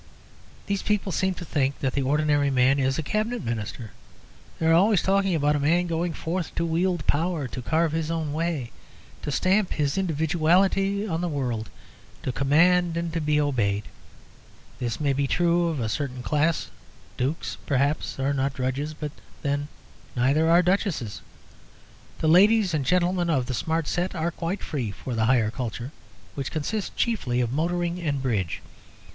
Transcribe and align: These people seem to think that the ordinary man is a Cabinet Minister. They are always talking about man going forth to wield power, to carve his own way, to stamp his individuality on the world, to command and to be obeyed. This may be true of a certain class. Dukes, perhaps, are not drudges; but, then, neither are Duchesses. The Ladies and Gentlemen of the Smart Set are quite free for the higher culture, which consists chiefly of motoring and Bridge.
These 0.65 0.81
people 0.81 1.11
seem 1.11 1.35
to 1.35 1.45
think 1.45 1.77
that 1.77 1.93
the 1.93 2.01
ordinary 2.01 2.49
man 2.49 2.79
is 2.79 2.97
a 2.97 3.03
Cabinet 3.03 3.43
Minister. 3.45 3.91
They 4.57 4.65
are 4.65 4.73
always 4.73 5.03
talking 5.03 5.35
about 5.35 5.61
man 5.61 5.85
going 5.85 6.13
forth 6.13 6.55
to 6.55 6.65
wield 6.65 7.05
power, 7.05 7.47
to 7.49 7.61
carve 7.61 7.91
his 7.91 8.09
own 8.09 8.33
way, 8.33 8.71
to 9.21 9.31
stamp 9.31 9.73
his 9.73 9.99
individuality 9.99 11.05
on 11.05 11.21
the 11.21 11.29
world, 11.29 11.69
to 12.23 12.31
command 12.31 12.97
and 12.97 13.13
to 13.13 13.21
be 13.21 13.39
obeyed. 13.39 13.83
This 14.79 14.99
may 14.99 15.13
be 15.13 15.27
true 15.27 15.67
of 15.67 15.79
a 15.79 15.87
certain 15.87 16.23
class. 16.23 16.71
Dukes, 17.15 17.57
perhaps, 17.67 18.19
are 18.19 18.33
not 18.33 18.55
drudges; 18.55 18.95
but, 18.95 19.11
then, 19.43 19.67
neither 20.15 20.49
are 20.49 20.63
Duchesses. 20.63 21.21
The 22.21 22.27
Ladies 22.27 22.73
and 22.73 22.85
Gentlemen 22.85 23.29
of 23.29 23.45
the 23.45 23.53
Smart 23.53 23.87
Set 23.87 24.15
are 24.15 24.31
quite 24.31 24.63
free 24.63 24.89
for 24.89 25.13
the 25.13 25.25
higher 25.25 25.51
culture, 25.51 25.91
which 26.33 26.49
consists 26.49 26.89
chiefly 26.95 27.39
of 27.39 27.51
motoring 27.53 28.01
and 28.01 28.19
Bridge. 28.19 28.63